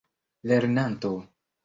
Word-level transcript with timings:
lernanto 0.47 1.13